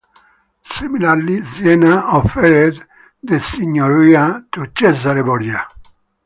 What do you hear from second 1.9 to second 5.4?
offered the signoria to Cesare